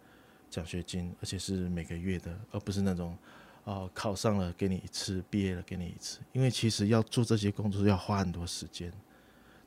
[0.49, 3.17] 奖学金，而且是每个月的，而不是那种
[3.65, 6.21] 啊考上了给你一次，毕业了给你一次。
[6.31, 8.93] 因为其实要做这些工作要花很多时间，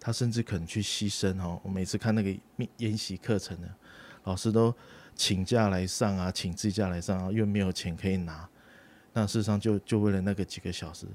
[0.00, 1.60] 他甚至可能去牺牲哦。
[1.62, 2.34] 我每次看那个
[2.78, 3.68] 研习课程呢，
[4.22, 4.74] 老师都
[5.14, 8.48] 请假来上啊，请自假来上啊，又没有钱可以拿，
[9.12, 11.06] 那事实上就就为了那个几个小时，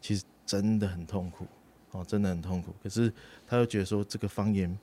[0.00, 1.46] 其实真的很痛苦。
[1.92, 2.74] 哦，真的很痛苦。
[2.82, 3.10] 可是
[3.46, 4.78] 他又觉得说，这个方言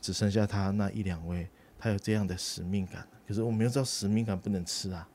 [0.00, 1.46] 只剩下他那一两位，
[1.78, 3.06] 他有这样的使命感。
[3.28, 5.06] 可是我们又知道使命感不能吃啊。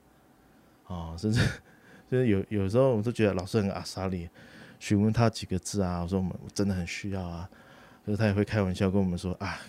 [0.86, 1.40] 哦，甚至
[2.12, 4.30] 就是有有时候我们都觉得老师很阿萨里，
[4.80, 7.50] 询问他几个字啊，我说我们真的很需要啊。
[8.06, 9.60] 可是他也会开玩笑跟我们说啊，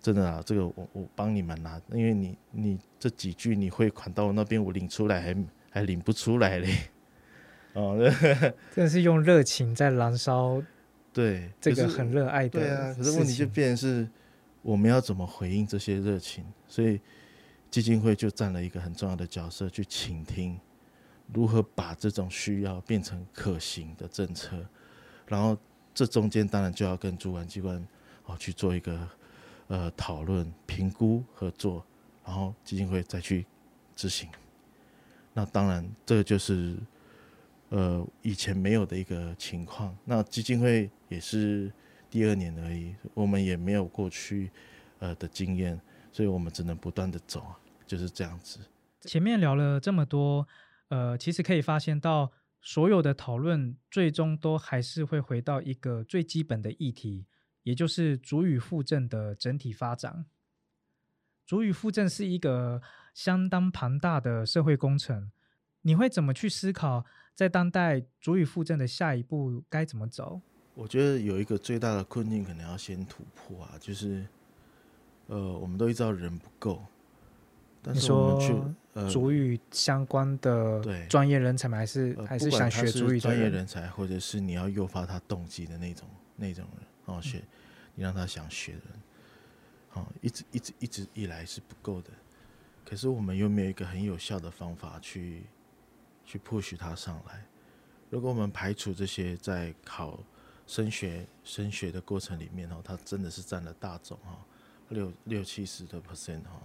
[0.00, 5.36] 真的啊，这个我我帮你们拿，因为你你这几句你汇款到我那边，我领出来还
[5.70, 6.74] 还领不出来嘞。
[7.74, 7.96] 哦，
[8.74, 10.62] 真的是用热情在燃烧。
[11.12, 12.60] 对，这个很热爱的。
[12.60, 14.08] 对啊，可是问题就变成是，
[14.62, 16.44] 我们要怎么回应这些热情？
[16.66, 17.00] 所以
[17.70, 20.58] 基金会就占了一个很重要的角色，去倾听，
[21.32, 24.56] 如何把这种需要变成可行的政策。
[25.26, 25.56] 然后
[25.92, 27.86] 这中间当然就要跟主管机关
[28.26, 28.98] 哦去做一个
[29.70, 31.82] 呃讨论、评估、合作，
[32.22, 33.46] 然后基金会再去
[33.96, 34.28] 执行。
[35.32, 36.76] 那当然，这个就是。
[37.72, 41.72] 呃，以前没有的一个情况，那基金会也是
[42.10, 44.50] 第二年而已，我们也没有过去
[44.98, 45.80] 呃的经验，
[46.10, 47.56] 所以我们只能不断的走啊，
[47.86, 48.58] 就是这样子。
[49.02, 50.48] 前面聊了这么多，
[50.88, 57.26] 呃，其实可以发现到，所有的讨论最终都还是会回到一个最基本的议题，
[57.62, 60.24] 也就是主语附振的整体发展。
[61.46, 62.80] 主语附振是一个
[63.12, 65.30] 相当庞大的社会工程，
[65.82, 67.04] 你会怎么去思考？
[67.34, 70.42] 在当代，主语附振的下一步该怎么走？
[70.74, 74.26] 我觉得有一个最大的困境，可能要先突破啊，就是，
[75.26, 76.82] 呃，我们都知道人不够，
[77.82, 78.54] 但是我们去
[78.92, 81.78] 呃，主语相关的专业人才吗？
[81.78, 87.42] 还是还是想学主语专业人才，或者是你要诱发他动机的那种那种人哦，学
[87.94, 89.02] 你让他想学的人，
[89.94, 92.10] 哦，一直一直一直以来是不够的，
[92.84, 95.42] 可是我们又没有一个很有效的方法去
[96.24, 97.44] 去 push 他上来。
[98.08, 100.18] 如果我们排除这些在考
[100.66, 104.38] 升学升学的过程里面哦，他真的是占了大众哈，
[104.88, 106.60] 六六七十的 percent 哈，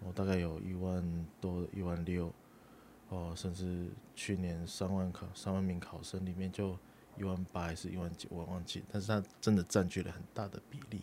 [0.00, 2.32] 我大概有一万多一万六
[3.08, 6.76] 哦，甚至去年三万考三万名考生里面就
[7.16, 11.02] 一万八还是一万九，我忘记，但是他真的占据了很大的比例。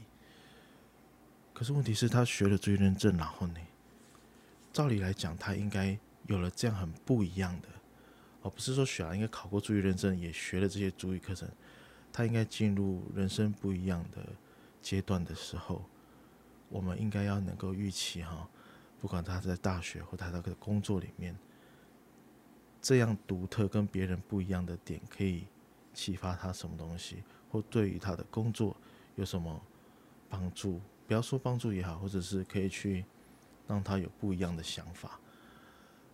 [1.53, 3.59] 可是问题是，他学了追认证，然后呢？
[4.71, 5.97] 照理来讲，他应该
[6.27, 7.67] 有了这样很不一样的，
[8.43, 11.49] 而不是说小孩应该考过注意认证，也学了这些注意课程，
[12.13, 14.25] 他应该进入人生不一样的
[14.81, 15.83] 阶段的时候，
[16.69, 18.47] 我们应该要能够预期哈，
[18.99, 21.35] 不管他在大学或他那个工作里面，
[22.81, 25.45] 这样独特跟别人不一样的点，可以
[25.99, 28.75] 启发他什么东西，或对于他的工作
[29.15, 29.61] 有什么
[30.29, 30.79] 帮助？
[31.07, 33.05] 不要说帮助也好，或者是可以去。
[33.67, 35.19] 让他有不一样的想法，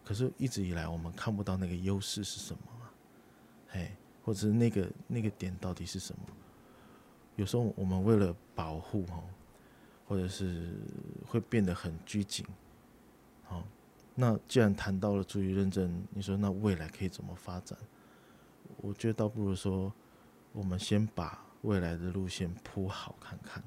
[0.04, 2.92] 可是一直以来我们看不到那个优势是什么啊？
[3.70, 6.22] 嘿，或者是那个那个点到底是什么？
[7.38, 9.24] 有时候我们为了保护哈，
[10.06, 10.74] 或者是
[11.26, 12.46] 会变得很拘谨。
[13.46, 13.64] 好，
[14.14, 17.80] 那既然谈到了注意认证，你说那未来可以怎么发展？
[18.86, 19.92] 我觉得倒不如说，
[20.52, 23.64] 我们先把未来的路线铺好看看。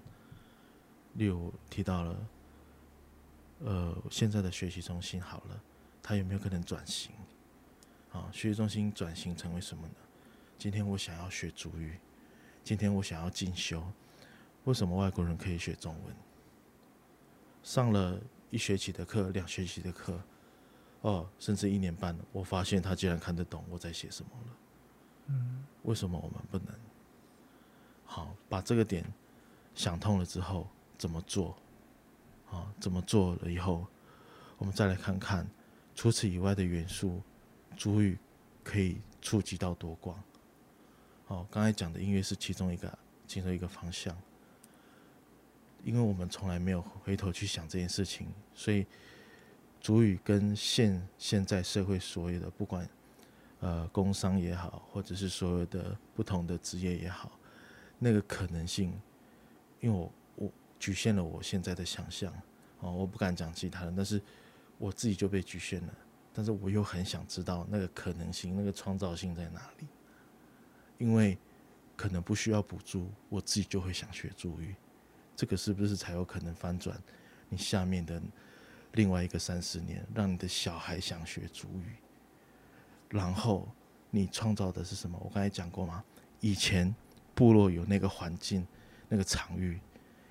[1.14, 2.29] 例如提到了。
[3.61, 5.61] 呃，现在的学习中心好了，
[6.01, 7.11] 它有没有可能转型？
[8.12, 9.95] 啊，学习中心转型成为什么呢？
[10.57, 11.99] 今天我想要学主语，
[12.62, 13.83] 今天我想要进修，
[14.62, 16.14] 为什么外国人可以学中文？
[17.64, 18.16] 上了
[18.49, 20.23] 一学期的课，两学期的课，
[21.01, 24.57] 哦，甚至一年半，我发现他竟然看得懂我在写什么了。
[25.83, 26.74] 为什么我们不能？
[28.05, 29.05] 好，把这个点
[29.74, 30.66] 想通了之后，
[30.97, 31.57] 怎么做？
[32.51, 33.87] 啊，怎么做了以后，
[34.57, 35.47] 我们再来看看，
[35.95, 37.20] 除此以外的元素，
[37.76, 38.18] 主语
[38.64, 40.18] 可以触及到多广？
[41.26, 44.16] 哦，刚才讲的音乐是其中一个，其中一个方向。
[45.85, 48.85] 因为我们从来没有回头去想这件事情，所以
[49.81, 52.89] 主语跟现现在社会所有的，不管
[53.61, 57.32] 呃工商也好，或者是所有的不同的职业也好，
[57.98, 58.92] 那个可能性，
[59.80, 60.52] 因为我我。
[60.80, 62.32] 局限了我现在的想象，
[62.78, 64.22] 哦，我不敢讲其他人，但是
[64.78, 65.92] 我自己就被局限了。
[66.32, 69.88] 但是我又很想知道那个可能性、那个创造性在哪里，
[70.98, 71.36] 因为
[71.96, 74.76] 可能不需要补助，我自己就会想学主语。
[75.34, 76.96] 这个是不是才有可能翻转
[77.48, 78.22] 你下面的
[78.92, 81.96] 另外一个三十年，让你的小孩想学主语？
[83.09, 83.68] 然后
[84.11, 85.18] 你创造的是什么？
[85.22, 86.04] 我刚才讲过吗？
[86.40, 86.94] 以前
[87.34, 88.66] 部落有那个环境、
[89.09, 89.80] 那个场域。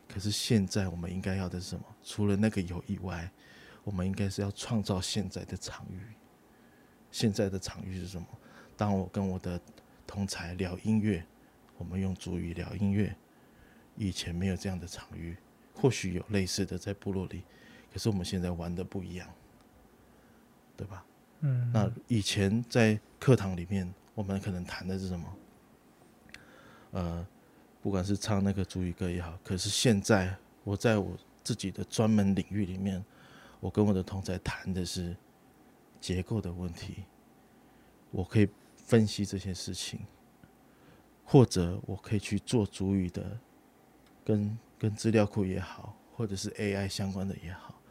[0.07, 1.85] 可是现在我们应该要的是什么？
[2.01, 3.29] 除了那个有以外，
[3.83, 5.99] 我们应该是要创造现在的场域。
[7.11, 8.27] 现在的场域是什么？
[8.77, 9.59] 当我跟我的
[10.05, 11.25] 同才聊音乐，
[11.77, 13.15] 我们用主语聊音乐。
[13.95, 15.35] 以前没有这样的场域，
[15.73, 17.43] 或许有类似的在部落里，
[17.91, 19.27] 可是我们现在玩的不一样，
[20.75, 21.03] 对吧？
[21.41, 21.71] 嗯。
[21.73, 25.37] 那以前在课堂里面，我们可能谈的是什么？
[26.91, 27.27] 呃。
[27.79, 30.35] 不管是唱那个主语歌也好，可是现在
[30.65, 33.01] 我在我自己的专门领域里面，
[33.61, 35.15] 我跟我的同在谈的是
[36.01, 37.05] 结构的问题，
[38.11, 40.01] 我可以分析这些事情，
[41.23, 43.39] 或者我可以去做主语的，
[44.25, 47.81] 跟跟资料库也好，或者是 AI 相关的也好，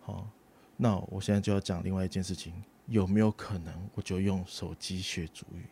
[0.00, 0.30] 好，
[0.82, 2.54] 那我现在就要讲另外一件事情，
[2.86, 5.66] 有没有可能我就用手机学主语？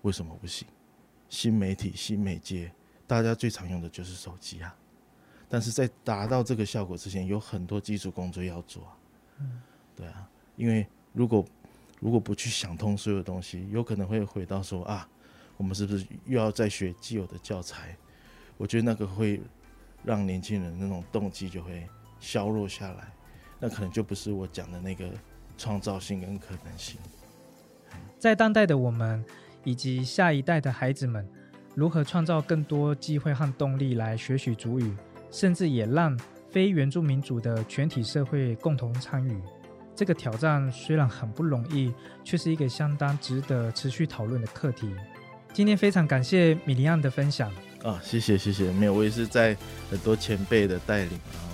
[0.00, 0.66] 为什么不行？
[1.28, 2.72] 新媒体、新媒介，
[3.06, 4.74] 大家最常用的就是手机啊。
[5.50, 8.82] 但是在达到这个效果之前，有很多基础工作要做。
[9.38, 9.60] 嗯，
[9.94, 10.26] 对啊，
[10.56, 11.44] 因为如果
[12.00, 15.06] 如果不去想通所有东西，有可能会回到说啊，
[15.58, 17.94] 我们是不是又要再学既有的教材？
[18.56, 19.42] 我觉得那个会
[20.02, 21.86] 让年轻人那种动机就会
[22.20, 23.12] 削弱下来，
[23.58, 25.06] 那可能就不是我讲的那个
[25.56, 26.98] 创造性跟可能性。
[28.18, 29.24] 在当代的我们。
[29.66, 31.26] 以及下一代的孩子们
[31.74, 34.94] 如何创造更多机会和动力来学习主语，
[35.30, 36.14] 甚至也让
[36.50, 39.40] 非原住民族的全体社会共同参与。
[39.96, 44.94] 这个挑战虽然很不容易，却是一个相当值得持续讨论的课题。
[45.54, 47.50] 今天非常感谢米利安的分享
[47.82, 49.56] 啊，谢谢谢谢，没有，我也是在
[49.90, 51.53] 很多前辈的带领啊，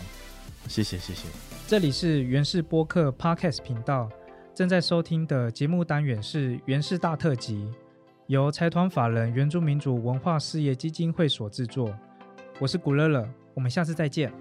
[0.70, 1.26] 谢谢谢谢。
[1.66, 4.08] 这里是原氏播客 Podcast 频道，
[4.54, 7.68] 正在收听的节目单元是原氏大特辑。
[8.28, 11.92] 由财团法人原住民族文化事业基金会所制作，
[12.60, 14.32] 我是古乐乐，我们下次再见。